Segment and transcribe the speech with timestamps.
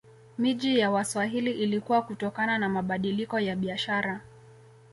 [0.37, 4.21] Miji ya Waswahili ilikua kutokana na mabadiliko ya biashara